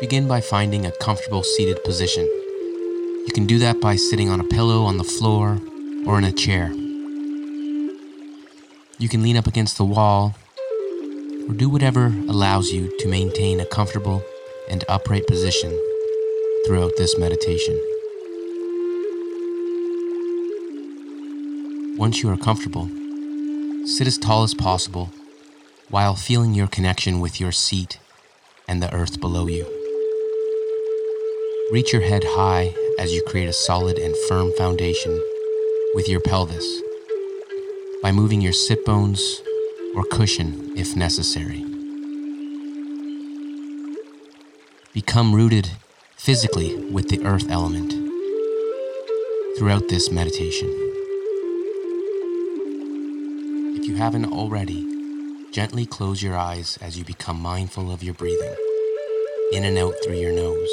Begin 0.00 0.28
by 0.28 0.40
finding 0.40 0.86
a 0.86 0.92
comfortable 0.92 1.42
seated 1.42 1.82
position. 1.82 2.24
You 3.26 3.30
can 3.34 3.46
do 3.46 3.58
that 3.58 3.80
by 3.80 3.96
sitting 3.96 4.28
on 4.28 4.38
a 4.38 4.44
pillow 4.44 4.84
on 4.84 4.98
the 4.98 5.04
floor 5.04 5.60
or 6.06 6.18
in 6.18 6.24
a 6.24 6.30
chair. 6.30 6.70
You 8.98 9.08
can 9.08 9.24
lean 9.24 9.36
up 9.36 9.48
against 9.48 9.78
the 9.78 9.84
wall 9.84 10.36
or 11.48 11.54
do 11.54 11.68
whatever 11.68 12.06
allows 12.06 12.70
you 12.70 12.96
to 13.00 13.08
maintain 13.08 13.58
a 13.58 13.66
comfortable 13.66 14.22
and 14.68 14.84
upright 14.88 15.26
position 15.26 15.76
throughout 16.66 16.92
this 16.96 17.18
meditation. 17.18 17.74
Once 21.98 22.22
you 22.22 22.30
are 22.30 22.36
comfortable, 22.36 22.88
sit 23.86 24.06
as 24.06 24.18
tall 24.18 24.44
as 24.44 24.54
possible 24.54 25.10
while 25.92 26.16
feeling 26.16 26.54
your 26.54 26.68
connection 26.68 27.20
with 27.20 27.38
your 27.38 27.52
seat 27.52 27.98
and 28.66 28.82
the 28.82 28.90
earth 28.94 29.20
below 29.20 29.46
you. 29.46 29.66
Reach 31.70 31.92
your 31.92 32.00
head 32.00 32.24
high 32.24 32.74
as 32.98 33.12
you 33.12 33.22
create 33.26 33.46
a 33.46 33.52
solid 33.52 33.98
and 33.98 34.16
firm 34.26 34.50
foundation 34.56 35.12
with 35.92 36.08
your 36.08 36.20
pelvis 36.20 36.80
by 38.02 38.10
moving 38.10 38.40
your 38.40 38.54
sit 38.54 38.82
bones 38.86 39.42
or 39.94 40.02
cushion 40.04 40.72
if 40.78 40.96
necessary. 40.96 41.62
Become 44.94 45.34
rooted 45.34 45.72
physically 46.16 46.74
with 46.90 47.10
the 47.10 47.22
earth 47.26 47.50
element 47.50 47.92
throughout 49.58 49.88
this 49.90 50.10
meditation. 50.10 50.70
If 53.76 53.86
you 53.86 53.96
haven't 53.96 54.32
already, 54.32 54.91
gently 55.52 55.84
close 55.84 56.22
your 56.22 56.34
eyes 56.34 56.78
as 56.80 56.96
you 56.96 57.04
become 57.04 57.38
mindful 57.38 57.92
of 57.92 58.02
your 58.02 58.14
breathing 58.14 58.54
in 59.52 59.64
and 59.64 59.76
out 59.76 59.94
through 60.02 60.16
your 60.16 60.32
nose. 60.32 60.70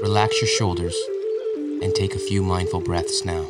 Relax 0.00 0.40
your 0.40 0.48
shoulders 0.48 0.96
and 1.82 1.92
take 1.92 2.14
a 2.14 2.20
few 2.20 2.40
mindful 2.40 2.80
breaths 2.80 3.24
now. 3.24 3.44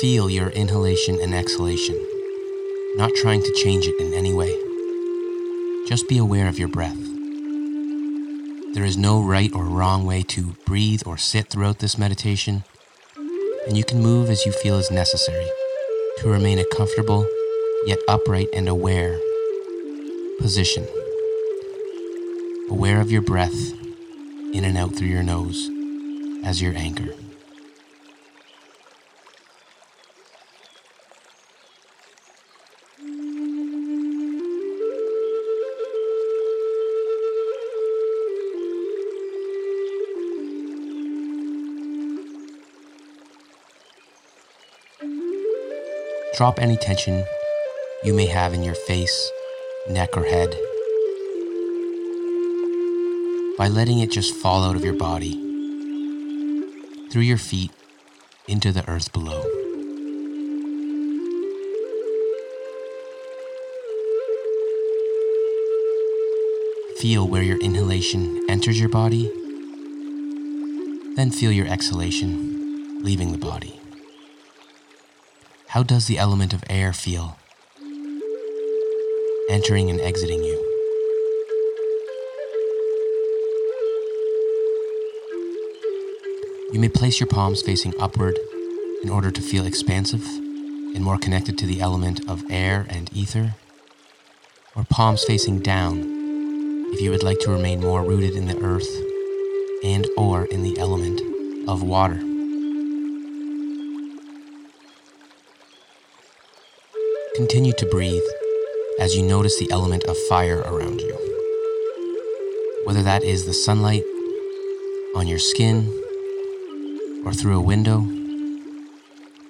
Feel 0.00 0.28
your 0.28 0.50
inhalation 0.50 1.18
and 1.22 1.32
exhalation, 1.32 1.96
not 2.96 3.14
trying 3.14 3.42
to 3.42 3.52
change 3.54 3.86
it 3.86 3.98
in 3.98 4.12
any 4.12 4.34
way. 4.34 4.54
Just 5.88 6.06
be 6.06 6.18
aware 6.18 6.48
of 6.48 6.58
your 6.58 6.68
breath. 6.68 6.98
There 8.74 8.84
is 8.84 8.98
no 8.98 9.22
right 9.22 9.50
or 9.54 9.64
wrong 9.64 10.04
way 10.04 10.22
to 10.24 10.54
breathe 10.66 11.00
or 11.06 11.16
sit 11.16 11.48
throughout 11.48 11.78
this 11.78 11.96
meditation, 11.96 12.64
and 13.66 13.78
you 13.78 13.84
can 13.84 14.02
move 14.02 14.28
as 14.28 14.44
you 14.44 14.52
feel 14.52 14.76
is 14.76 14.90
necessary 14.90 15.48
to 16.18 16.28
remain 16.28 16.58
a 16.58 16.64
comfortable, 16.76 17.26
yet 17.86 17.98
upright 18.06 18.48
and 18.52 18.68
aware 18.68 19.18
position. 20.38 20.86
Aware 22.68 23.00
of 23.00 23.10
your 23.10 23.22
breath 23.22 23.72
in 24.52 24.62
and 24.62 24.76
out 24.76 24.94
through 24.94 25.08
your 25.08 25.22
nose 25.22 25.70
as 26.44 26.60
your 26.60 26.74
anchor. 26.74 27.14
Drop 46.36 46.58
any 46.60 46.76
tension 46.76 47.24
you 48.04 48.12
may 48.12 48.26
have 48.26 48.52
in 48.52 48.62
your 48.62 48.74
face, 48.74 49.32
neck, 49.88 50.18
or 50.18 50.24
head 50.24 50.50
by 53.56 53.68
letting 53.68 54.00
it 54.00 54.10
just 54.10 54.34
fall 54.34 54.62
out 54.62 54.76
of 54.76 54.84
your 54.84 54.92
body, 54.92 55.32
through 57.10 57.22
your 57.22 57.38
feet, 57.38 57.70
into 58.46 58.70
the 58.70 58.86
earth 58.86 59.14
below. 59.14 59.42
Feel 66.98 67.26
where 67.26 67.42
your 67.42 67.58
inhalation 67.60 68.44
enters 68.50 68.78
your 68.78 68.90
body, 68.90 69.32
then 71.14 71.30
feel 71.30 71.50
your 71.50 71.66
exhalation 71.66 73.00
leaving 73.02 73.32
the 73.32 73.38
body. 73.38 73.80
How 75.76 75.82
does 75.82 76.06
the 76.06 76.16
element 76.16 76.54
of 76.54 76.64
air 76.70 76.94
feel 76.94 77.36
entering 79.50 79.90
and 79.90 80.00
exiting 80.00 80.42
you? 80.42 80.56
You 86.72 86.80
may 86.80 86.88
place 86.88 87.20
your 87.20 87.26
palms 87.26 87.60
facing 87.60 87.92
upward 88.00 88.38
in 89.02 89.10
order 89.10 89.30
to 89.30 89.42
feel 89.42 89.66
expansive 89.66 90.24
and 90.24 91.00
more 91.00 91.18
connected 91.18 91.58
to 91.58 91.66
the 91.66 91.82
element 91.82 92.26
of 92.26 92.42
air 92.50 92.86
and 92.88 93.14
ether, 93.14 93.54
or 94.74 94.84
palms 94.84 95.24
facing 95.24 95.58
down 95.58 96.00
if 96.94 97.02
you 97.02 97.10
would 97.10 97.22
like 97.22 97.40
to 97.40 97.50
remain 97.50 97.82
more 97.82 98.02
rooted 98.02 98.34
in 98.34 98.46
the 98.46 98.58
earth 98.62 98.88
and 99.84 100.08
or 100.16 100.46
in 100.46 100.62
the 100.62 100.78
element 100.78 101.20
of 101.68 101.82
water. 101.82 102.25
Continue 107.36 107.74
to 107.74 107.84
breathe 107.84 108.22
as 108.98 109.14
you 109.14 109.22
notice 109.22 109.58
the 109.58 109.70
element 109.70 110.04
of 110.04 110.16
fire 110.26 110.60
around 110.60 111.02
you. 111.02 111.14
Whether 112.84 113.02
that 113.02 113.22
is 113.22 113.44
the 113.44 113.52
sunlight 113.52 114.04
on 115.14 115.26
your 115.26 115.38
skin, 115.38 115.86
or 117.26 117.34
through 117.34 117.58
a 117.58 117.60
window, 117.60 118.06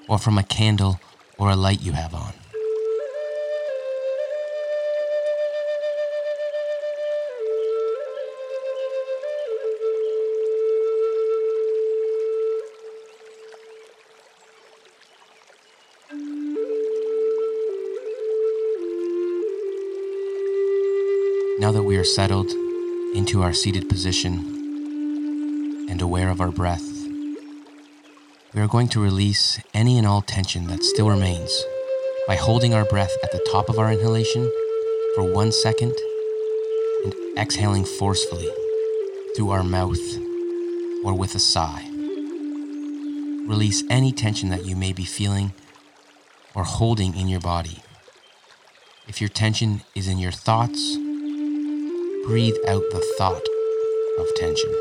or 0.08 0.18
from 0.18 0.36
a 0.36 0.42
candle 0.42 0.98
or 1.38 1.50
a 1.50 1.54
light 1.54 1.80
you 1.80 1.92
have 1.92 2.12
on. 2.12 2.32
Now 21.58 21.72
that 21.72 21.84
we 21.84 21.96
are 21.96 22.04
settled 22.04 22.50
into 23.14 23.40
our 23.42 23.54
seated 23.54 23.88
position 23.88 24.34
and 25.88 26.02
aware 26.02 26.28
of 26.28 26.38
our 26.38 26.50
breath, 26.50 26.84
we 28.52 28.60
are 28.60 28.68
going 28.68 28.88
to 28.88 29.02
release 29.02 29.58
any 29.72 29.96
and 29.96 30.06
all 30.06 30.20
tension 30.20 30.66
that 30.66 30.84
still 30.84 31.08
remains 31.08 31.64
by 32.28 32.36
holding 32.36 32.74
our 32.74 32.84
breath 32.84 33.16
at 33.22 33.32
the 33.32 33.42
top 33.50 33.70
of 33.70 33.78
our 33.78 33.90
inhalation 33.90 34.52
for 35.14 35.24
one 35.24 35.50
second 35.50 35.94
and 37.04 37.14
exhaling 37.38 37.86
forcefully 37.86 38.50
through 39.34 39.48
our 39.48 39.64
mouth 39.64 40.18
or 41.04 41.14
with 41.14 41.34
a 41.34 41.38
sigh. 41.38 41.88
Release 43.48 43.82
any 43.88 44.12
tension 44.12 44.50
that 44.50 44.66
you 44.66 44.76
may 44.76 44.92
be 44.92 45.06
feeling 45.06 45.54
or 46.54 46.64
holding 46.64 47.16
in 47.16 47.28
your 47.28 47.40
body. 47.40 47.82
If 49.08 49.22
your 49.22 49.30
tension 49.30 49.80
is 49.94 50.06
in 50.06 50.18
your 50.18 50.32
thoughts, 50.32 50.98
breathe 52.26 52.56
out 52.66 52.82
the 52.90 53.14
thought 53.16 53.46
of 54.18 54.34
tension. 54.34 54.72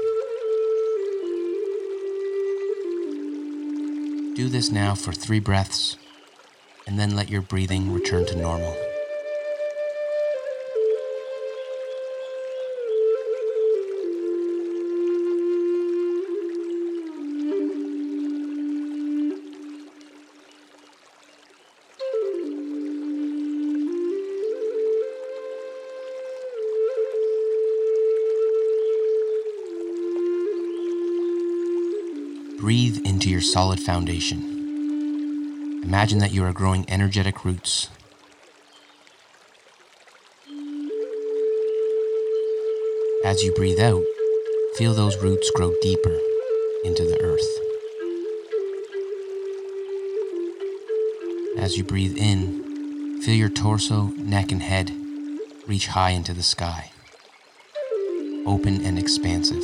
Do 4.35 4.49
this 4.49 4.71
now 4.71 4.95
for 4.95 5.13
three 5.13 5.39
breaths, 5.39 5.95
and 6.87 6.97
then 6.97 7.15
let 7.15 7.29
your 7.29 7.43
breathing 7.43 7.93
return 7.93 8.25
to 8.25 8.35
normal. 8.35 8.84
Into 33.25 33.31
your 33.31 33.41
solid 33.41 33.79
foundation. 33.79 35.81
Imagine 35.83 36.19
that 36.19 36.31
you 36.31 36.43
are 36.43 36.53
growing 36.53 36.87
energetic 36.87 37.43
roots. 37.43 37.89
As 43.23 43.41
you 43.41 43.51
breathe 43.55 43.79
out, 43.79 44.03
feel 44.77 44.93
those 44.93 45.17
roots 45.23 45.49
grow 45.55 45.73
deeper 45.81 46.19
into 46.83 47.03
the 47.03 47.19
earth. 47.19 47.49
As 51.57 51.77
you 51.77 51.83
breathe 51.83 52.15
in, 52.15 53.19
feel 53.23 53.33
your 53.33 53.49
torso, 53.49 54.11
neck, 54.19 54.51
and 54.51 54.61
head 54.61 54.91
reach 55.65 55.87
high 55.87 56.11
into 56.11 56.33
the 56.33 56.43
sky, 56.43 56.91
open 58.45 58.85
and 58.85 58.99
expansive. 58.99 59.63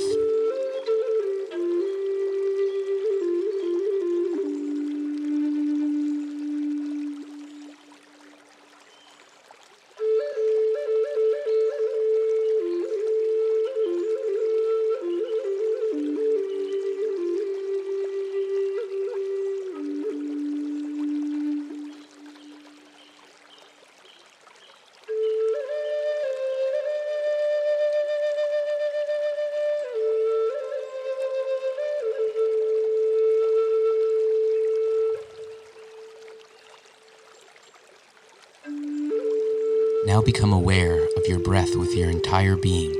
Now 40.21 40.25
become 40.25 40.53
aware 40.53 41.03
of 41.18 41.27
your 41.27 41.39
breath 41.39 41.75
with 41.75 41.95
your 41.95 42.12
entire 42.12 42.56
being, 42.56 42.91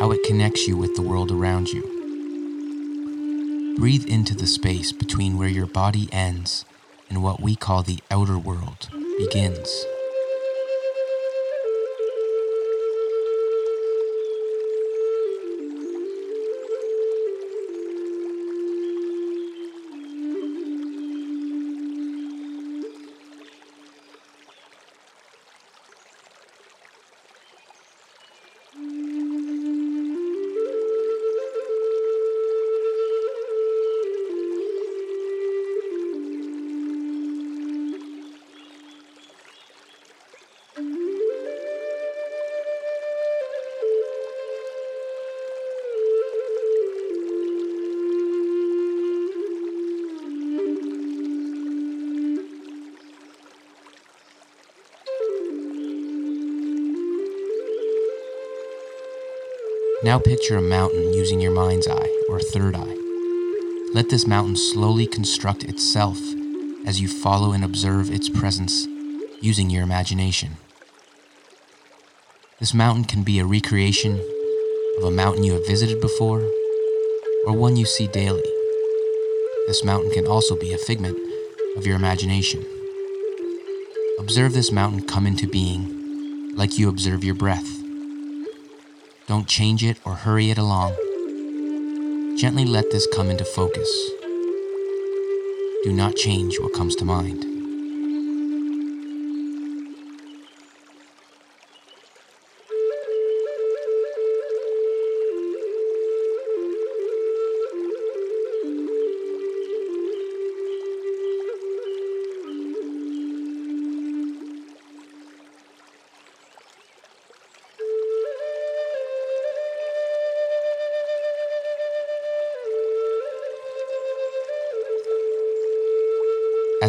how 0.00 0.10
it 0.10 0.24
connects 0.24 0.66
you 0.66 0.74
with 0.74 0.94
the 0.94 1.02
world 1.02 1.30
around 1.30 1.68
you. 1.68 1.82
Breathe 3.76 4.06
into 4.06 4.34
the 4.34 4.46
space 4.46 4.90
between 4.90 5.36
where 5.36 5.50
your 5.50 5.66
body 5.66 6.08
ends 6.10 6.64
and 7.10 7.22
what 7.22 7.42
we 7.42 7.56
call 7.56 7.82
the 7.82 7.98
outer 8.10 8.38
world 8.38 8.88
begins. 9.18 9.84
Now 60.04 60.18
picture 60.18 60.56
a 60.56 60.60
mountain 60.60 61.12
using 61.12 61.40
your 61.40 61.52
mind's 61.52 61.86
eye 61.86 62.24
or 62.28 62.40
third 62.40 62.74
eye. 62.74 62.96
Let 63.94 64.10
this 64.10 64.26
mountain 64.26 64.56
slowly 64.56 65.06
construct 65.06 65.62
itself 65.62 66.18
as 66.84 67.00
you 67.00 67.06
follow 67.06 67.52
and 67.52 67.62
observe 67.64 68.10
its 68.10 68.28
presence 68.28 68.88
using 69.40 69.70
your 69.70 69.84
imagination. 69.84 70.56
This 72.58 72.74
mountain 72.74 73.04
can 73.04 73.22
be 73.22 73.38
a 73.38 73.44
recreation 73.44 74.20
of 74.98 75.04
a 75.04 75.10
mountain 75.12 75.44
you 75.44 75.52
have 75.52 75.68
visited 75.68 76.00
before 76.00 76.40
or 77.46 77.52
one 77.52 77.76
you 77.76 77.86
see 77.86 78.08
daily. 78.08 78.42
This 79.68 79.84
mountain 79.84 80.10
can 80.10 80.26
also 80.26 80.56
be 80.56 80.72
a 80.72 80.78
figment 80.78 81.16
of 81.76 81.86
your 81.86 81.94
imagination. 81.94 82.66
Observe 84.18 84.52
this 84.52 84.72
mountain 84.72 85.06
come 85.06 85.28
into 85.28 85.46
being 85.46 86.56
like 86.56 86.76
you 86.76 86.88
observe 86.88 87.22
your 87.22 87.36
breath. 87.36 87.81
Don't 89.28 89.46
change 89.46 89.84
it 89.84 89.98
or 90.04 90.14
hurry 90.14 90.50
it 90.50 90.58
along. 90.58 90.92
Gently 92.36 92.64
let 92.64 92.90
this 92.90 93.06
come 93.14 93.30
into 93.30 93.44
focus. 93.44 93.88
Do 95.84 95.92
not 95.92 96.16
change 96.16 96.58
what 96.58 96.74
comes 96.74 96.96
to 96.96 97.04
mind. 97.04 97.51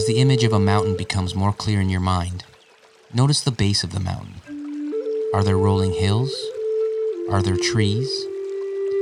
As 0.03 0.07
the 0.07 0.19
image 0.19 0.43
of 0.43 0.51
a 0.51 0.59
mountain 0.59 0.97
becomes 0.97 1.33
more 1.33 1.53
clear 1.53 1.79
in 1.79 1.89
your 1.89 2.01
mind, 2.01 2.43
notice 3.13 3.39
the 3.39 3.51
base 3.51 3.85
of 3.85 3.93
the 3.93 4.01
mountain. 4.01 4.41
Are 5.33 5.45
there 5.45 5.57
rolling 5.57 5.93
hills? 5.93 6.29
Are 7.31 7.41
there 7.41 7.55
trees? 7.55 8.09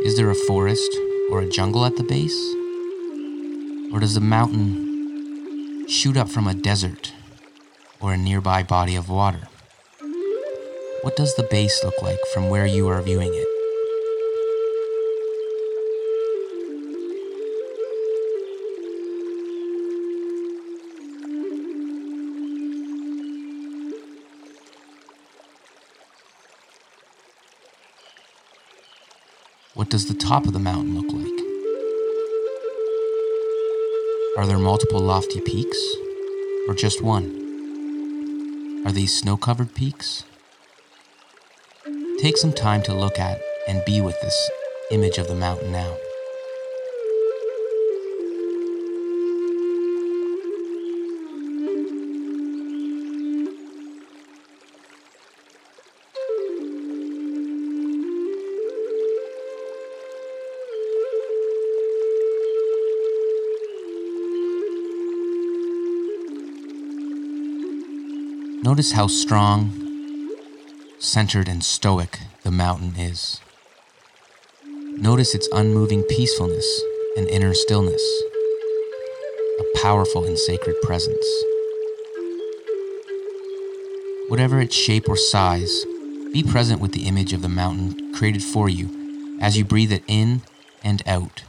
Is 0.06 0.16
there 0.16 0.30
a 0.30 0.36
forest 0.36 0.96
or 1.32 1.42
a 1.42 1.50
jungle 1.50 1.86
at 1.86 1.96
the 1.96 2.04
base? 2.04 2.40
Or 3.92 4.00
does 4.00 4.14
the 4.14 4.22
mountain 4.22 5.88
shoot 5.88 6.18
up 6.18 6.30
from 6.30 6.46
a 6.46 6.54
desert 6.54 7.14
or 8.00 8.14
a 8.14 8.18
nearby 8.18 8.62
body 8.62 8.96
of 8.96 9.10
water? 9.10 9.48
What 11.02 11.16
does 11.16 11.34
the 11.34 11.48
base 11.50 11.84
look 11.84 12.00
like 12.04 12.20
from 12.32 12.48
where 12.48 12.68
you 12.68 12.88
are 12.90 13.02
viewing 13.02 13.34
it? 13.34 13.61
Does 29.92 30.06
the 30.06 30.14
top 30.14 30.48
of 30.48 30.54
the 30.54 30.60
mountain 30.60 30.96
look 30.96 31.12
like? 31.12 31.42
Are 34.38 34.48
there 34.48 34.58
multiple 34.58 35.02
lofty 35.02 35.42
peaks 35.42 35.78
or 36.66 36.74
just 36.74 37.02
one? 37.02 38.86
Are 38.86 38.94
these 38.94 39.14
snow 39.14 39.36
covered 39.36 39.76
peaks? 39.76 40.24
Take 42.20 42.38
some 42.38 42.54
time 42.54 42.82
to 42.84 42.94
look 42.94 43.20
at 43.20 43.42
and 43.68 43.84
be 43.84 44.00
with 44.00 44.16
this 44.22 44.50
image 44.92 45.18
of 45.18 45.28
the 45.28 45.36
mountain 45.36 45.74
now. 45.74 45.98
Notice 68.72 68.94
how 68.94 69.08
strong, 69.08 70.32
centered, 70.98 71.50
and 71.50 71.62
stoic 71.62 72.20
the 72.44 72.52
mountain 72.52 72.96
is. 72.96 73.42
Notice 74.66 75.36
its 75.36 75.50
unmoving 75.52 76.04
peacefulness 76.04 76.82
and 77.18 77.28
inner 77.28 77.54
stillness, 77.54 78.02
a 79.60 79.78
powerful 79.82 80.24
and 80.24 80.40
sacred 80.40 80.78
presence. 80.84 81.26
Whatever 84.30 84.62
its 84.62 84.74
shape 84.74 85.10
or 85.10 85.18
size, 85.18 85.84
be 86.32 86.42
present 86.42 86.80
with 86.80 86.94
the 86.94 87.10
image 87.10 87.34
of 87.34 87.42
the 87.42 87.50
mountain 87.50 88.14
created 88.14 88.42
for 88.42 88.70
you 88.70 89.38
as 89.42 89.58
you 89.58 89.66
breathe 89.66 89.92
it 89.92 90.06
in 90.08 90.44
and 90.82 91.04
out. 91.06 91.44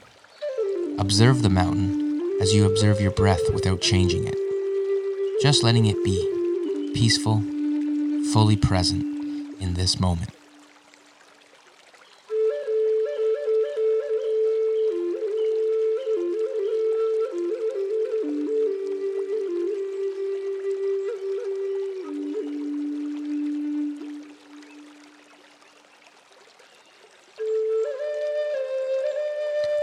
Observe 0.98 1.42
the 1.42 1.48
mountain 1.48 2.40
as 2.40 2.52
you 2.52 2.66
observe 2.66 3.00
your 3.00 3.12
breath 3.12 3.54
without 3.54 3.80
changing 3.80 4.26
it, 4.26 5.40
just 5.40 5.62
letting 5.62 5.86
it 5.86 6.02
be 6.02 6.31
peaceful, 6.94 7.40
fully 8.32 8.56
present 8.56 9.02
in 9.60 9.74
this 9.74 9.98
moment. 9.98 10.30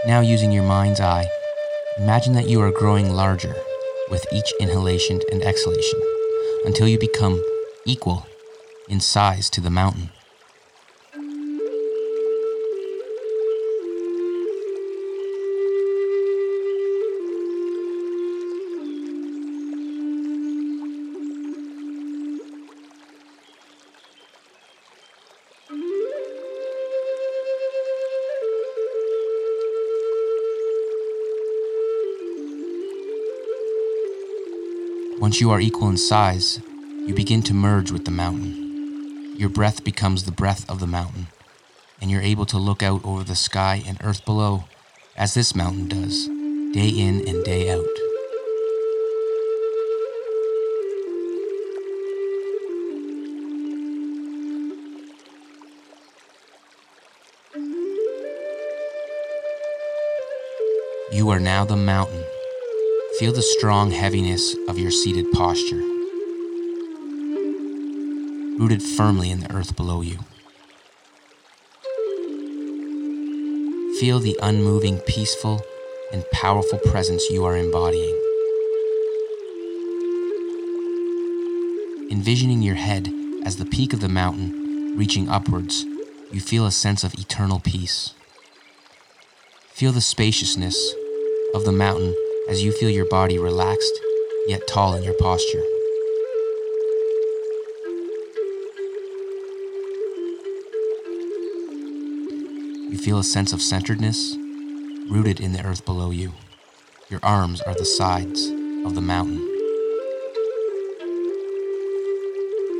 Now, 0.06 0.20
using 0.20 0.50
your 0.50 0.64
mind's 0.64 1.00
eye, 1.00 1.28
imagine 1.98 2.32
that 2.34 2.48
you 2.48 2.60
are 2.62 2.72
growing 2.72 3.10
larger 3.12 3.54
with 4.10 4.26
each 4.32 4.52
inhalation 4.60 5.20
and 5.30 5.42
exhalation 5.42 6.00
until 6.64 6.88
you 6.88 6.98
become 6.98 7.42
equal 7.84 8.26
in 8.88 9.00
size 9.00 9.48
to 9.50 9.60
the 9.60 9.70
mountain. 9.70 10.10
Once 35.30 35.40
you 35.40 35.52
are 35.52 35.60
equal 35.60 35.88
in 35.88 35.96
size, 35.96 36.60
you 37.06 37.14
begin 37.14 37.40
to 37.40 37.54
merge 37.54 37.92
with 37.92 38.04
the 38.04 38.10
mountain. 38.10 39.32
Your 39.36 39.48
breath 39.48 39.84
becomes 39.84 40.24
the 40.24 40.32
breath 40.32 40.68
of 40.68 40.80
the 40.80 40.88
mountain, 40.88 41.28
and 42.00 42.10
you're 42.10 42.20
able 42.20 42.44
to 42.46 42.58
look 42.58 42.82
out 42.82 43.00
over 43.04 43.22
the 43.22 43.36
sky 43.36 43.80
and 43.86 43.96
earth 44.02 44.24
below, 44.24 44.64
as 45.16 45.34
this 45.34 45.54
mountain 45.54 45.86
does, 45.86 46.26
day 46.72 46.88
in 46.88 47.28
and 47.28 47.44
day 47.44 47.70
out. 47.70 47.86
You 61.12 61.30
are 61.30 61.38
now 61.38 61.64
the 61.64 61.76
mountain 61.76 62.19
Feel 63.20 63.32
the 63.34 63.42
strong 63.42 63.90
heaviness 63.90 64.56
of 64.66 64.78
your 64.78 64.90
seated 64.90 65.30
posture, 65.32 65.82
rooted 68.56 68.82
firmly 68.82 69.30
in 69.30 69.40
the 69.40 69.52
earth 69.52 69.76
below 69.76 70.00
you. 70.00 70.20
Feel 74.00 74.20
the 74.20 74.38
unmoving, 74.42 75.00
peaceful, 75.00 75.60
and 76.14 76.24
powerful 76.32 76.78
presence 76.78 77.28
you 77.28 77.44
are 77.44 77.58
embodying. 77.58 78.16
Envisioning 82.10 82.62
your 82.62 82.76
head 82.76 83.12
as 83.44 83.56
the 83.56 83.66
peak 83.66 83.92
of 83.92 84.00
the 84.00 84.08
mountain 84.08 84.96
reaching 84.96 85.28
upwards, 85.28 85.84
you 86.32 86.40
feel 86.40 86.64
a 86.64 86.72
sense 86.72 87.04
of 87.04 87.12
eternal 87.12 87.60
peace. 87.60 88.14
Feel 89.74 89.92
the 89.92 90.00
spaciousness 90.00 90.94
of 91.52 91.66
the 91.66 91.72
mountain 91.72 92.14
as 92.50 92.64
you 92.64 92.72
feel 92.72 92.90
your 92.90 93.04
body 93.04 93.38
relaxed 93.38 94.00
yet 94.48 94.66
tall 94.66 94.94
in 94.94 95.04
your 95.04 95.14
posture. 95.14 95.62
You 102.90 102.98
feel 102.98 103.20
a 103.20 103.24
sense 103.24 103.52
of 103.52 103.62
centeredness 103.62 104.36
rooted 105.08 105.38
in 105.38 105.52
the 105.52 105.64
earth 105.64 105.84
below 105.84 106.10
you. 106.10 106.32
Your 107.08 107.20
arms 107.22 107.60
are 107.60 107.74
the 107.74 107.84
sides 107.84 108.48
of 108.84 108.96
the 108.96 109.00
mountain. 109.00 109.38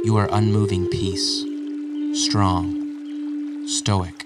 You 0.03 0.17
are 0.17 0.29
unmoving 0.33 0.89
peace, 0.89 1.45
strong, 2.27 3.69
stoic, 3.69 4.25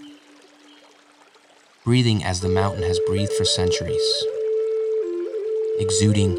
breathing 1.85 2.25
as 2.25 2.41
the 2.41 2.49
mountain 2.49 2.83
has 2.83 2.99
breathed 3.07 3.35
for 3.35 3.45
centuries 3.45 4.25
exuding 5.79 6.37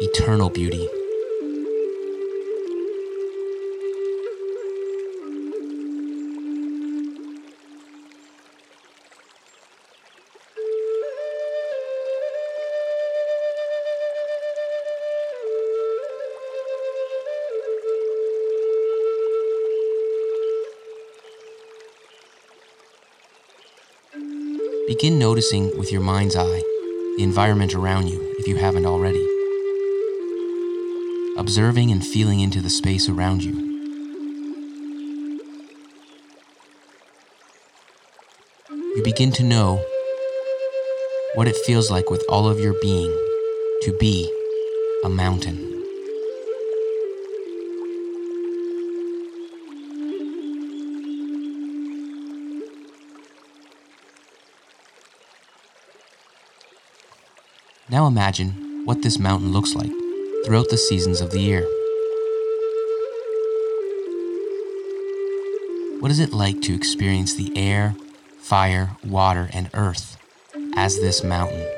eternal 0.00 0.48
beauty. 0.48 0.88
Begin 24.86 25.18
noticing 25.18 25.78
with 25.78 25.92
your 25.92 26.02
mind's 26.02 26.36
eye 26.36 26.62
the 27.16 27.22
environment 27.22 27.74
around 27.74 28.08
you 28.08 28.34
if 28.38 28.46
you 28.46 28.56
haven't 28.56 28.86
already. 28.86 29.26
Observing 31.36 31.90
and 31.90 32.04
feeling 32.04 32.40
into 32.40 32.60
the 32.60 32.70
space 32.70 33.08
around 33.08 33.42
you. 33.42 33.52
You 38.96 39.02
begin 39.02 39.32
to 39.32 39.42
know 39.42 39.84
what 41.34 41.48
it 41.48 41.56
feels 41.64 41.90
like 41.90 42.10
with 42.10 42.24
all 42.28 42.48
of 42.48 42.60
your 42.60 42.74
being 42.82 43.10
to 43.82 43.96
be 43.98 44.30
a 45.04 45.08
mountain. 45.08 45.79
Now 57.90 58.06
imagine 58.06 58.82
what 58.84 59.02
this 59.02 59.18
mountain 59.18 59.50
looks 59.50 59.74
like 59.74 59.90
throughout 60.44 60.68
the 60.68 60.76
seasons 60.76 61.20
of 61.20 61.32
the 61.32 61.40
year. 61.40 61.62
What 65.98 66.12
is 66.12 66.20
it 66.20 66.32
like 66.32 66.62
to 66.62 66.74
experience 66.74 67.34
the 67.34 67.50
air, 67.56 67.96
fire, 68.38 68.90
water, 69.04 69.50
and 69.52 69.70
earth 69.74 70.16
as 70.76 71.00
this 71.00 71.24
mountain? 71.24 71.68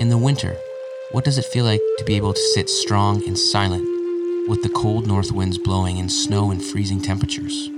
In 0.00 0.08
the 0.08 0.18
winter, 0.18 0.56
what 1.12 1.24
does 1.24 1.38
it 1.38 1.44
feel 1.44 1.64
like 1.64 1.80
to 1.98 2.04
be 2.04 2.16
able 2.16 2.32
to 2.32 2.40
sit 2.54 2.68
strong 2.68 3.24
and 3.24 3.38
silent 3.38 3.84
with 4.48 4.64
the 4.64 4.68
cold 4.68 5.06
north 5.06 5.30
winds 5.30 5.58
blowing 5.58 6.00
and 6.00 6.10
snow 6.10 6.50
and 6.50 6.60
freezing 6.60 7.00
temperatures? 7.00 7.70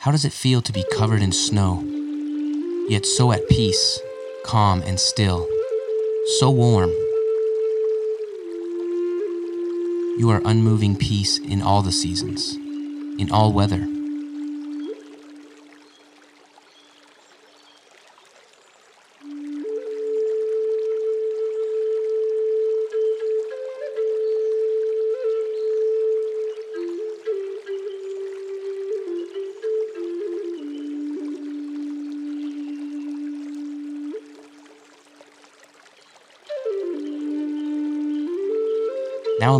How 0.00 0.10
does 0.10 0.26
it 0.26 0.34
feel 0.34 0.60
to 0.60 0.72
be 0.72 0.84
covered 0.92 1.22
in 1.22 1.32
snow 1.32 1.89
yet 2.90 3.06
so 3.06 3.30
at 3.30 3.48
peace, 3.48 4.00
calm, 4.42 4.82
and 4.82 4.98
still, 4.98 5.46
so 6.38 6.50
warm. 6.50 6.90
You 10.18 10.28
are 10.30 10.42
unmoving 10.44 10.96
peace 10.96 11.38
in 11.38 11.62
all 11.62 11.82
the 11.82 11.92
seasons, 11.92 12.56
in 13.16 13.30
all 13.30 13.52
weather. 13.52 13.86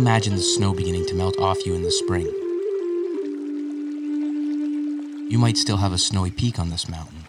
Imagine 0.01 0.35
the 0.35 0.41
snow 0.41 0.73
beginning 0.73 1.05
to 1.05 1.13
melt 1.13 1.37
off 1.37 1.63
you 1.63 1.75
in 1.75 1.83
the 1.83 1.91
spring. 1.91 2.25
You 5.29 5.37
might 5.37 5.57
still 5.57 5.77
have 5.77 5.93
a 5.93 5.99
snowy 5.99 6.31
peak 6.31 6.57
on 6.57 6.71
this 6.71 6.89
mountain. 6.89 7.25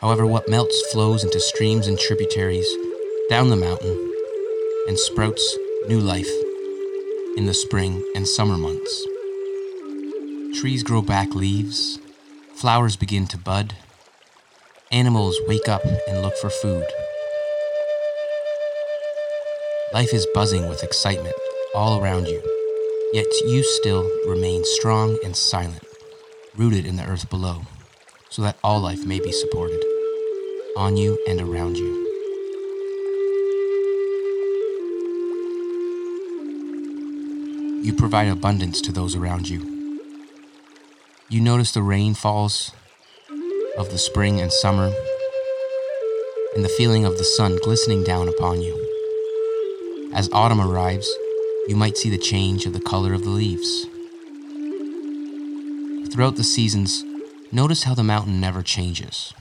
However, 0.00 0.26
what 0.26 0.48
melts 0.48 0.82
flows 0.90 1.22
into 1.22 1.38
streams 1.38 1.86
and 1.86 1.96
tributaries 1.96 2.68
down 3.28 3.48
the 3.48 3.54
mountain 3.54 3.96
and 4.88 4.98
sprouts 4.98 5.56
new 5.86 6.00
life 6.00 6.30
in 7.36 7.46
the 7.46 7.54
spring 7.54 8.04
and 8.16 8.26
summer 8.26 8.56
months. 8.56 9.06
Trees 10.58 10.82
grow 10.82 11.00
back 11.00 11.36
leaves, 11.36 12.00
flowers 12.56 12.96
begin 12.96 13.28
to 13.28 13.38
bud, 13.38 13.74
Animals 14.90 15.38
wake 15.46 15.68
up 15.68 15.84
and 16.08 16.20
look 16.20 16.36
for 16.38 16.50
food. 16.50 16.84
Life 19.92 20.14
is 20.14 20.24
buzzing 20.34 20.68
with 20.68 20.84
excitement 20.84 21.34
all 21.74 22.00
around 22.00 22.28
you, 22.28 22.40
yet 23.12 23.26
you 23.44 23.64
still 23.64 24.08
remain 24.24 24.64
strong 24.64 25.18
and 25.24 25.34
silent, 25.34 25.82
rooted 26.56 26.86
in 26.86 26.94
the 26.94 27.04
earth 27.04 27.28
below, 27.28 27.62
so 28.28 28.40
that 28.42 28.56
all 28.62 28.78
life 28.78 29.04
may 29.04 29.18
be 29.18 29.32
supported 29.32 29.82
on 30.76 30.96
you 30.96 31.18
and 31.26 31.40
around 31.40 31.76
you. 31.76 31.88
You 37.82 37.92
provide 37.92 38.28
abundance 38.28 38.80
to 38.82 38.92
those 38.92 39.16
around 39.16 39.48
you. 39.48 39.98
You 41.28 41.40
notice 41.40 41.72
the 41.72 41.82
rainfalls 41.82 42.70
of 43.76 43.90
the 43.90 43.98
spring 43.98 44.40
and 44.40 44.52
summer 44.52 44.92
and 46.54 46.64
the 46.64 46.68
feeling 46.68 47.04
of 47.04 47.18
the 47.18 47.24
sun 47.24 47.58
glistening 47.60 48.04
down 48.04 48.28
upon 48.28 48.60
you. 48.60 48.89
As 50.12 50.28
autumn 50.32 50.60
arrives, 50.60 51.08
you 51.68 51.76
might 51.76 51.96
see 51.96 52.10
the 52.10 52.18
change 52.18 52.66
of 52.66 52.72
the 52.72 52.80
color 52.80 53.12
of 53.12 53.22
the 53.22 53.30
leaves. 53.30 53.86
Throughout 56.12 56.34
the 56.34 56.42
seasons, 56.42 57.04
notice 57.52 57.84
how 57.84 57.94
the 57.94 58.02
mountain 58.02 58.40
never 58.40 58.62
changes. 58.62 59.32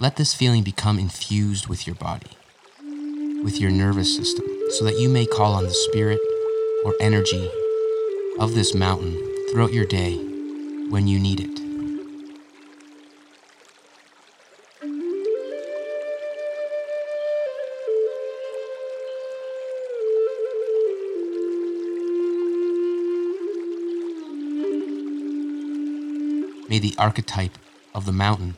Let 0.00 0.16
this 0.16 0.34
feeling 0.34 0.64
become 0.64 0.98
infused 0.98 1.68
with 1.68 1.86
your 1.86 1.94
body, 1.94 2.30
with 3.44 3.60
your 3.60 3.70
nervous 3.70 4.14
system, 4.14 4.46
so 4.70 4.84
that 4.84 4.98
you 4.98 5.08
may 5.08 5.26
call 5.26 5.54
on 5.54 5.64
the 5.64 5.70
spirit 5.70 6.20
or 6.84 6.94
energy 7.00 7.48
of 8.40 8.54
this 8.54 8.74
mountain 8.74 9.16
throughout 9.50 9.72
your 9.72 9.86
day 9.86 10.16
when 10.90 11.06
you 11.06 11.20
need 11.20 11.40
it. 11.40 11.67
May 26.68 26.78
the 26.78 26.94
archetype 26.98 27.56
of 27.94 28.04
the 28.04 28.12
mountain 28.12 28.54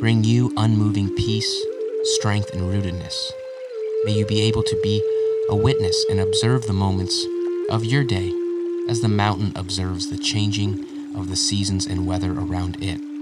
bring 0.00 0.24
you 0.24 0.52
unmoving 0.56 1.14
peace, 1.14 1.64
strength, 2.18 2.50
and 2.52 2.62
rootedness. 2.62 3.14
May 4.04 4.18
you 4.18 4.26
be 4.26 4.40
able 4.40 4.64
to 4.64 4.80
be 4.82 5.00
a 5.48 5.54
witness 5.54 6.04
and 6.10 6.18
observe 6.18 6.66
the 6.66 6.72
moments 6.72 7.26
of 7.70 7.84
your 7.84 8.02
day 8.02 8.32
as 8.88 9.02
the 9.02 9.08
mountain 9.08 9.52
observes 9.54 10.10
the 10.10 10.18
changing 10.18 11.14
of 11.14 11.28
the 11.28 11.36
seasons 11.36 11.86
and 11.86 12.08
weather 12.08 12.32
around 12.32 12.82
it. 12.82 13.13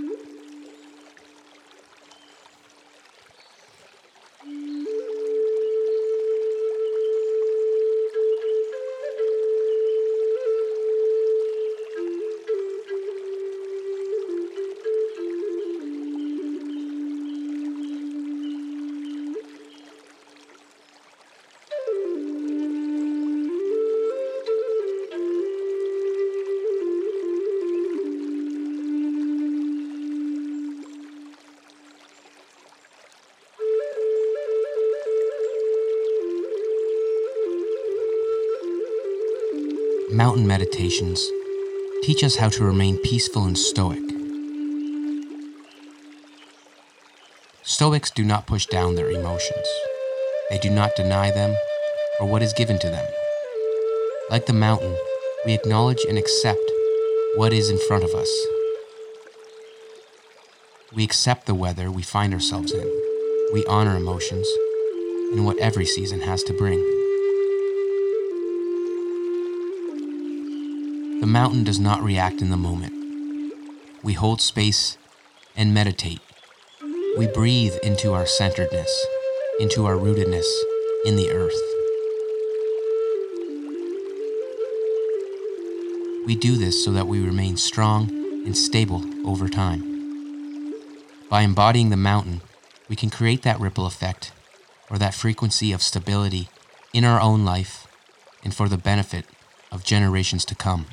Mountain 40.32 40.48
meditations 40.48 41.28
teach 42.02 42.24
us 42.24 42.36
how 42.36 42.48
to 42.48 42.64
remain 42.64 42.96
peaceful 42.96 43.44
and 43.44 43.58
stoic. 43.58 44.00
Stoics 47.64 48.10
do 48.10 48.24
not 48.24 48.46
push 48.46 48.64
down 48.64 48.94
their 48.94 49.10
emotions. 49.10 49.66
They 50.48 50.56
do 50.56 50.70
not 50.70 50.96
deny 50.96 51.30
them 51.30 51.54
or 52.18 52.28
what 52.28 52.40
is 52.40 52.54
given 52.54 52.78
to 52.78 52.88
them. 52.88 53.06
Like 54.30 54.46
the 54.46 54.54
mountain, 54.54 54.96
we 55.44 55.52
acknowledge 55.52 56.02
and 56.08 56.16
accept 56.16 56.64
what 57.34 57.52
is 57.52 57.68
in 57.68 57.76
front 57.86 58.02
of 58.02 58.14
us. 58.14 58.30
We 60.94 61.04
accept 61.04 61.44
the 61.44 61.54
weather 61.54 61.90
we 61.90 62.02
find 62.02 62.32
ourselves 62.32 62.72
in. 62.72 62.88
We 63.52 63.66
honor 63.66 63.98
emotions 63.98 64.48
and 65.34 65.44
what 65.44 65.58
every 65.58 65.84
season 65.84 66.22
has 66.22 66.42
to 66.44 66.54
bring. 66.54 66.91
The 71.22 71.28
mountain 71.28 71.62
does 71.62 71.78
not 71.78 72.02
react 72.02 72.42
in 72.42 72.50
the 72.50 72.56
moment. 72.56 72.92
We 74.02 74.14
hold 74.14 74.40
space 74.40 74.98
and 75.54 75.72
meditate. 75.72 76.18
We 77.16 77.28
breathe 77.28 77.76
into 77.84 78.12
our 78.12 78.26
centeredness, 78.26 79.06
into 79.60 79.86
our 79.86 79.94
rootedness 79.94 80.48
in 81.04 81.14
the 81.14 81.30
earth. 81.30 81.54
We 86.26 86.34
do 86.34 86.56
this 86.56 86.84
so 86.84 86.90
that 86.90 87.06
we 87.06 87.20
remain 87.20 87.56
strong 87.56 88.10
and 88.44 88.56
stable 88.56 89.04
over 89.24 89.48
time. 89.48 90.74
By 91.30 91.42
embodying 91.42 91.90
the 91.90 91.96
mountain, 91.96 92.40
we 92.88 92.96
can 92.96 93.10
create 93.10 93.42
that 93.42 93.60
ripple 93.60 93.86
effect 93.86 94.32
or 94.90 94.98
that 94.98 95.14
frequency 95.14 95.70
of 95.70 95.84
stability 95.84 96.48
in 96.92 97.04
our 97.04 97.20
own 97.20 97.44
life 97.44 97.86
and 98.42 98.52
for 98.52 98.68
the 98.68 98.76
benefit 98.76 99.24
of 99.70 99.84
generations 99.84 100.44
to 100.46 100.56
come. 100.56 100.86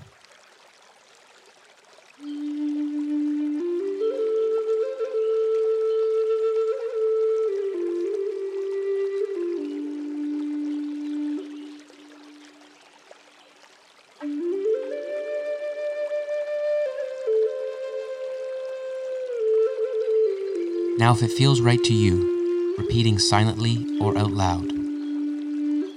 Now, 21.09 21.15
if 21.15 21.23
it 21.23 21.31
feels 21.31 21.59
right 21.59 21.83
to 21.85 21.91
you, 21.91 22.75
repeating 22.77 23.17
silently 23.17 23.97
or 23.99 24.15
out 24.15 24.29
loud 24.29 24.71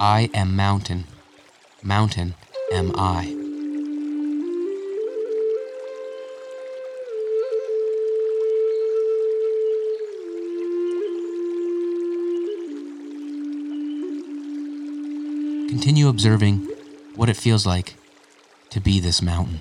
I 0.00 0.30
am 0.32 0.56
mountain, 0.56 1.04
mountain 1.82 2.34
am 2.72 2.92
I. 2.94 3.24
Continue 15.68 16.08
observing 16.08 16.70
what 17.16 17.28
it 17.28 17.36
feels 17.36 17.66
like 17.66 17.96
to 18.70 18.80
be 18.80 18.98
this 18.98 19.20
mountain. 19.20 19.60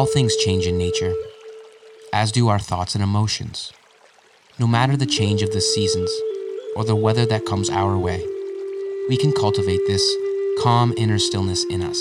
All 0.00 0.06
things 0.06 0.34
change 0.34 0.66
in 0.66 0.78
nature, 0.78 1.12
as 2.10 2.32
do 2.32 2.48
our 2.48 2.58
thoughts 2.58 2.94
and 2.94 3.04
emotions. 3.04 3.70
No 4.58 4.66
matter 4.66 4.96
the 4.96 5.04
change 5.04 5.42
of 5.42 5.52
the 5.52 5.60
seasons 5.60 6.10
or 6.74 6.84
the 6.84 6.96
weather 6.96 7.26
that 7.26 7.44
comes 7.44 7.68
our 7.68 7.98
way, 7.98 8.26
we 9.10 9.18
can 9.18 9.30
cultivate 9.30 9.82
this 9.86 10.02
calm 10.62 10.94
inner 10.96 11.18
stillness 11.18 11.66
in 11.68 11.82
us, 11.82 11.98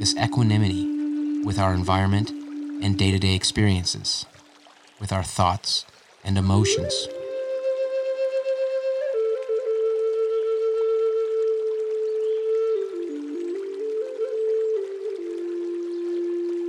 this 0.00 0.16
equanimity 0.16 1.44
with 1.44 1.56
our 1.56 1.72
environment 1.72 2.30
and 2.82 2.98
day 2.98 3.12
to 3.12 3.20
day 3.20 3.36
experiences, 3.36 4.26
with 4.98 5.12
our 5.12 5.22
thoughts 5.22 5.86
and 6.24 6.36
emotions. 6.36 7.06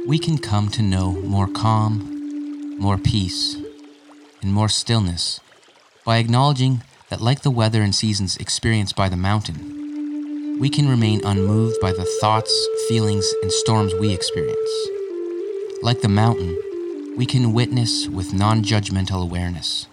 We 0.07 0.19
can 0.19 0.37
come 0.37 0.69
to 0.69 0.83
know 0.83 1.13
more 1.13 1.47
calm, 1.47 2.77
more 2.77 2.99
peace, 2.99 3.57
and 4.39 4.53
more 4.53 4.69
stillness 4.69 5.39
by 6.05 6.17
acknowledging 6.17 6.83
that, 7.09 7.21
like 7.21 7.41
the 7.41 7.49
weather 7.49 7.81
and 7.81 7.95
seasons 7.95 8.37
experienced 8.37 8.95
by 8.95 9.09
the 9.09 9.17
mountain, 9.17 10.59
we 10.59 10.69
can 10.69 10.87
remain 10.87 11.25
unmoved 11.25 11.81
by 11.81 11.91
the 11.91 12.05
thoughts, 12.21 12.53
feelings, 12.87 13.27
and 13.41 13.51
storms 13.51 13.95
we 13.95 14.13
experience. 14.13 14.69
Like 15.81 16.01
the 16.01 16.07
mountain, 16.07 16.55
we 17.17 17.25
can 17.25 17.51
witness 17.53 18.07
with 18.07 18.31
non 18.31 18.61
judgmental 18.61 19.23
awareness. 19.23 19.87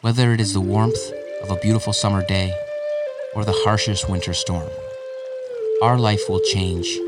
Whether 0.00 0.32
it 0.32 0.40
is 0.40 0.52
the 0.52 0.60
warmth 0.60 1.12
of 1.44 1.50
a 1.52 1.60
beautiful 1.60 1.92
summer 1.92 2.26
day 2.26 2.52
or 3.36 3.44
the 3.44 3.60
harshest 3.64 4.10
winter 4.10 4.34
storm, 4.34 4.68
our 5.80 5.96
life 5.96 6.22
will 6.28 6.40
change, 6.40 6.98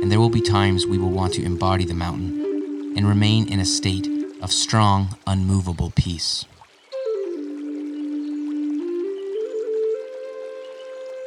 and 0.00 0.10
there 0.10 0.18
will 0.18 0.30
be 0.30 0.40
times 0.40 0.86
we 0.86 0.98
will 0.98 1.10
want 1.10 1.34
to 1.34 1.44
embody 1.44 1.84
the 1.84 1.94
mountain 1.94 2.94
and 2.96 3.08
remain 3.08 3.48
in 3.48 3.60
a 3.60 3.64
state 3.64 4.08
of 4.40 4.52
strong, 4.52 5.16
unmovable 5.26 5.92
peace. 5.94 6.44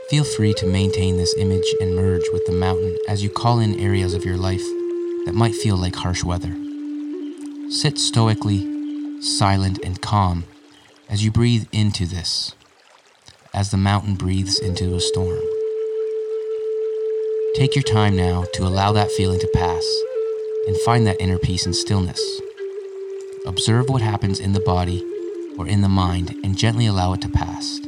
Feel 0.10 0.24
free 0.24 0.54
to 0.56 0.66
maintain 0.66 1.18
this 1.18 1.36
image 1.38 1.66
and 1.80 1.96
merge 1.96 2.24
with 2.32 2.46
the 2.46 2.52
mountain 2.52 2.98
as 3.08 3.24
you 3.24 3.30
call 3.30 3.60
in 3.60 3.80
areas 3.80 4.14
of 4.14 4.26
your 4.26 4.38
life 4.38 4.64
that 5.26 5.34
might 5.34 5.56
feel 5.56 5.78
like 5.78 5.96
harsh 5.96 6.24
weather. 6.24 6.56
Sit 7.70 7.98
stoically, 7.98 9.22
silent, 9.22 9.80
and 9.84 10.02
calm 10.02 10.44
as 11.10 11.24
you 11.24 11.32
breathe 11.32 11.68
into 11.72 12.06
this, 12.06 12.54
as 13.54 13.72
the 13.72 13.78
mountain 13.78 14.16
breathes 14.16 14.60
into 14.60 14.96
a 14.96 15.00
storm. 15.00 15.40
Take 17.56 17.76
your 17.76 17.84
time 17.84 18.16
now 18.16 18.46
to 18.54 18.66
allow 18.66 18.94
that 18.94 19.12
feeling 19.12 19.40
to 19.40 19.48
pass 19.54 19.86
and 20.66 20.76
find 20.78 21.06
that 21.06 21.22
inner 21.22 21.38
peace 21.38 21.68
and 21.68 21.76
stillness. 21.76 22.42
Observe 23.46 23.90
what 23.90 24.02
happens 24.02 24.40
in 24.40 24.54
the 24.54 24.60
body 24.60 25.06
or 25.60 25.68
in 25.68 25.82
the 25.82 25.88
mind 25.88 26.32
and 26.44 26.58
gently 26.58 26.88
allow 26.88 27.14
it 27.14 27.22
to 27.22 27.30
pass. 27.30 27.80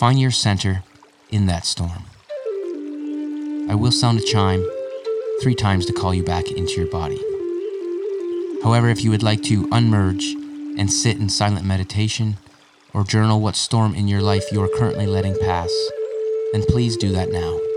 Find 0.00 0.20
your 0.20 0.32
center 0.32 0.82
in 1.30 1.46
that 1.46 1.64
storm. 1.64 2.06
I 3.70 3.76
will 3.76 3.92
sound 3.92 4.18
a 4.18 4.22
chime 4.22 4.68
three 5.40 5.54
times 5.54 5.86
to 5.86 5.92
call 5.92 6.12
you 6.12 6.24
back 6.24 6.50
into 6.50 6.80
your 6.80 6.90
body. 6.90 7.22
However, 8.64 8.88
if 8.88 9.04
you 9.04 9.10
would 9.10 9.22
like 9.22 9.44
to 9.44 9.68
unmerge 9.68 10.32
and 10.76 10.92
sit 10.92 11.16
in 11.16 11.28
silent 11.28 11.64
meditation 11.64 12.38
or 12.92 13.04
journal 13.04 13.40
what 13.40 13.54
storm 13.54 13.94
in 13.94 14.08
your 14.08 14.20
life 14.20 14.50
you 14.50 14.60
are 14.64 14.76
currently 14.76 15.06
letting 15.06 15.38
pass, 15.38 15.70
then 16.52 16.64
please 16.64 16.96
do 16.96 17.12
that 17.12 17.30
now. 17.30 17.71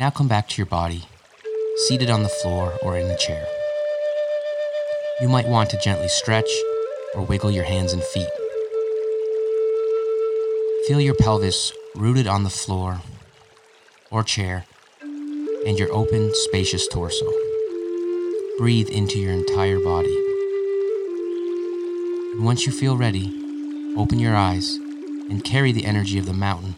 Now 0.00 0.08
come 0.08 0.28
back 0.28 0.48
to 0.48 0.56
your 0.56 0.64
body, 0.64 1.04
seated 1.86 2.08
on 2.08 2.22
the 2.22 2.30
floor 2.30 2.72
or 2.82 2.96
in 2.96 3.10
a 3.10 3.18
chair. 3.18 3.46
You 5.20 5.28
might 5.28 5.46
want 5.46 5.68
to 5.70 5.80
gently 5.84 6.08
stretch 6.08 6.48
or 7.14 7.20
wiggle 7.20 7.50
your 7.50 7.64
hands 7.64 7.92
and 7.92 8.02
feet. 8.02 8.30
Feel 10.86 11.02
your 11.02 11.14
pelvis 11.16 11.74
rooted 11.94 12.26
on 12.26 12.44
the 12.44 12.48
floor 12.48 13.02
or 14.10 14.24
chair 14.24 14.64
and 15.02 15.78
your 15.78 15.92
open, 15.92 16.30
spacious 16.32 16.88
torso. 16.88 17.30
Breathe 18.56 18.88
into 18.88 19.18
your 19.18 19.32
entire 19.32 19.80
body. 19.80 20.16
And 22.32 22.46
once 22.46 22.64
you 22.64 22.72
feel 22.72 22.96
ready, 22.96 23.26
open 23.98 24.18
your 24.18 24.34
eyes 24.34 24.76
and 25.28 25.44
carry 25.44 25.72
the 25.72 25.84
energy 25.84 26.18
of 26.18 26.24
the 26.24 26.32
mountain 26.32 26.76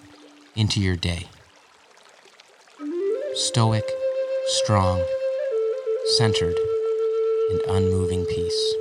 into 0.56 0.80
your 0.80 0.96
day 0.96 1.28
stoic, 3.42 3.84
strong, 4.46 5.02
centered, 6.16 6.56
and 7.50 7.60
unmoving 7.66 8.24
peace. 8.24 8.74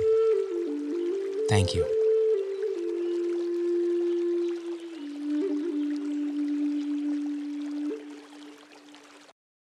Thank 1.48 1.74
you. 1.74 2.01